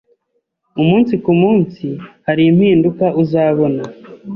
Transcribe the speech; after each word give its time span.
umunsi 0.81 1.13
ku 1.23 1.31
munsi 1.41 1.87
hari 2.27 2.43
impinduka 2.51 3.05
uzabona 3.21 3.83